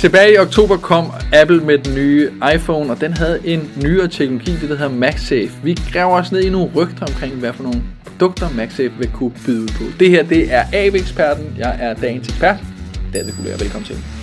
[0.00, 4.52] Tilbage i oktober kom Apple med den nye iPhone, og den havde en nyere teknologi,
[4.52, 5.50] det der hedder MagSafe.
[5.62, 9.32] Vi graver os ned i nogle rygter omkring, hvad for nogle produkter MagSafe vil kunne
[9.46, 9.84] byde på.
[10.00, 11.54] Det her, det er AV-eksperten.
[11.58, 12.56] Jeg er dagens ekspert.
[13.14, 14.19] David Guller, velkommen til.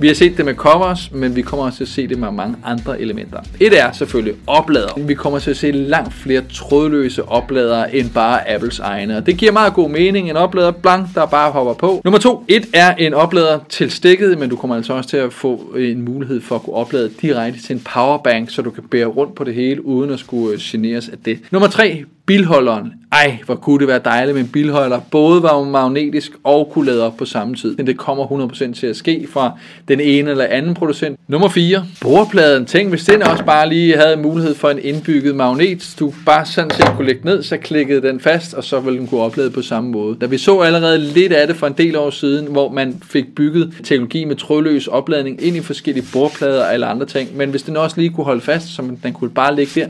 [0.00, 2.30] Vi har set det med covers, men vi kommer også til at se det med
[2.30, 3.38] mange andre elementer.
[3.60, 5.00] Et er selvfølgelig oplader.
[5.06, 9.16] Vi kommer til at se langt flere trådløse opladere end bare Apples egne.
[9.16, 10.30] Og det giver meget god mening.
[10.30, 12.00] En oplader blank, der bare hopper på.
[12.04, 12.44] Nummer to.
[12.48, 16.02] Et er en oplader til stikket, men du kommer altså også til at få en
[16.02, 19.44] mulighed for at kunne oplade direkte til en powerbank, så du kan bære rundt på
[19.44, 21.38] det hele, uden at skulle generes af det.
[21.50, 22.92] Nummer tre bilholderen.
[23.12, 25.00] Ej, hvor kunne det være dejligt med en bilholder.
[25.10, 27.76] Både var magnetisk og kunne lade op på samme tid.
[27.76, 29.58] Men det kommer 100% til at ske fra
[29.88, 31.18] den ene eller anden producent.
[31.28, 31.84] Nummer 4.
[32.00, 32.66] Bordpladen.
[32.66, 35.94] Tænk, hvis den også bare lige havde mulighed for en indbygget magnet.
[35.98, 39.06] Du bare sådan set kunne lægge ned, så klikkede den fast, og så ville den
[39.06, 40.16] kunne oplade på samme måde.
[40.20, 43.34] Da vi så allerede lidt af det for en del år siden, hvor man fik
[43.34, 47.36] bygget teknologi med trådløs opladning ind i forskellige bordplader eller andre ting.
[47.36, 49.86] Men hvis den også lige kunne holde fast, så den kunne bare ligge der,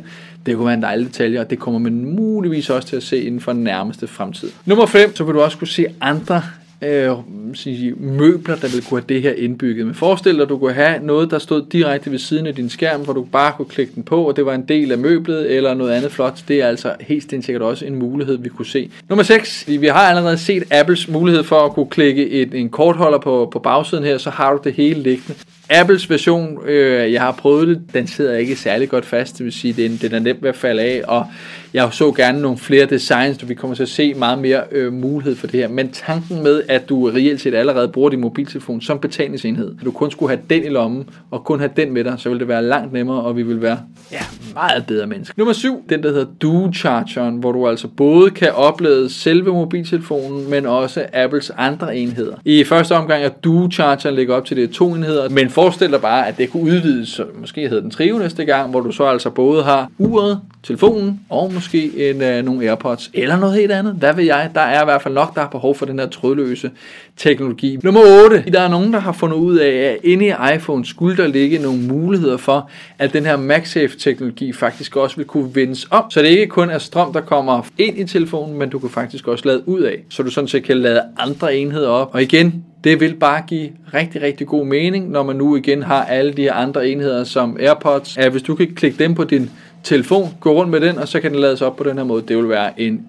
[0.46, 3.22] det kunne være en dejlig detalje, og det kommer man muligvis også til at se
[3.22, 4.50] inden for den nærmeste fremtid.
[4.64, 6.42] Nummer 5, så vil du også kunne se andre
[6.82, 7.10] øh,
[7.54, 9.86] sige, møbler, der ville kunne have det her indbygget.
[9.86, 12.70] Men forestil dig, at du kunne have noget, der stod direkte ved siden af din
[12.70, 15.56] skærm, hvor du bare kunne klikke den på, og det var en del af møblet
[15.56, 16.44] eller noget andet flot.
[16.48, 18.90] Det er altså helt sikkert også en mulighed, vi kunne se.
[19.08, 19.64] Nummer 6.
[19.68, 23.58] Vi har allerede set Apples mulighed for at kunne klikke et, en kortholder på, på
[23.58, 25.34] bagsiden her, så har du det hele liggende.
[25.70, 29.52] Apples version, øh, jeg har prøvet det, den sidder ikke særlig godt fast, det vil
[29.52, 31.26] sige, den, den er nemt ved at falde af, og
[31.74, 34.92] jeg så gerne nogle flere designs, så vi kommer til at se meget mere øh,
[34.92, 35.68] mulighed for det her.
[35.68, 39.90] Men tanken med, at du reelt set allerede bruger din mobiltelefon som betalingsenhed, at du
[39.90, 42.48] kun skulle have den i lommen, og kun have den med dig, så ville det
[42.48, 43.78] være langt nemmere, og vi vil være
[44.12, 44.22] ja,
[44.54, 45.34] meget bedre menneske.
[45.38, 50.50] Nummer 7, den der hedder Duo Chargeren, hvor du altså både kan oplade selve mobiltelefonen,
[50.50, 52.36] men også Apples andre enheder.
[52.44, 56.00] I første omgang er Duo Chargeren ligger op til det to enheder, men forestil dig
[56.00, 59.04] bare, at det kunne udvides, så måske hedder den trio næste gang, hvor du så
[59.04, 63.94] altså både har uret, telefonen og måske en, uh, nogle AirPods eller noget helt andet.
[63.94, 64.50] Hvad ved jeg?
[64.54, 66.70] Der er i hvert fald nok, der har behov for den her trådløse
[67.16, 67.78] teknologi.
[67.82, 68.44] Nummer 8.
[68.52, 71.58] Der er nogen, der har fundet ud af, at inde i iPhone skulle der ligge
[71.58, 76.10] nogle muligheder for, at den her MagSafe-teknologi faktisk også vil kunne vendes om.
[76.10, 79.28] Så det ikke kun er strøm, der kommer ind i telefonen, men du kan faktisk
[79.28, 79.96] også lade ud af.
[80.08, 82.14] Så du sådan set kan lade andre enheder op.
[82.14, 86.04] Og igen, det vil bare give rigtig, rigtig god mening, når man nu igen har
[86.04, 88.16] alle de andre enheder som AirPods.
[88.16, 89.50] At hvis du kan klikke dem på din
[89.84, 92.22] telefon, gå rundt med den, og så kan den lades op på den her måde.
[92.28, 93.06] Det vil være en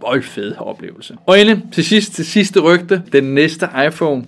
[0.00, 1.16] voldfed oplevelse.
[1.26, 4.24] Og endelig til sidst, til sidste rygte, den næste iPhone,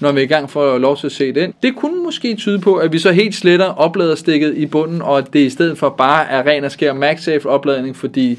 [0.00, 1.54] når vi er i gang for at lov til at se den.
[1.62, 5.32] Det kunne måske tyde på, at vi så helt sletter opladerstikket i bunden, og at
[5.32, 8.38] det i stedet for bare er ren og skær MagSafe opladning, fordi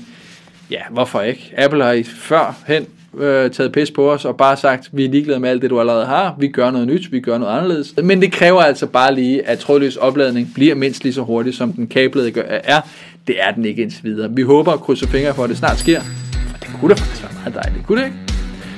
[0.71, 1.53] ja, hvorfor ikke?
[1.57, 2.85] Apple har i førhen
[3.19, 5.79] øh, taget pis på os og bare sagt, vi er ligeglade med alt det, du
[5.79, 6.35] allerede har.
[6.39, 7.93] Vi gør noget nyt, vi gør noget anderledes.
[8.03, 11.73] Men det kræver altså bare lige, at trådløs opladning bliver mindst lige så hurtigt, som
[11.73, 12.81] den kablede er.
[13.27, 14.31] Det er den ikke indtil videre.
[14.31, 16.01] Vi håber og krydser fingre for, at det snart sker.
[16.49, 17.87] For det kunne da faktisk være meget dejligt.
[17.87, 18.30] Kunne det ikke?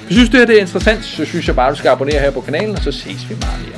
[0.05, 2.19] Hvis du synes, det her det er interessant, så synes jeg bare, du skal abonnere
[2.19, 3.71] her på kanalen, og så ses vi meget mere.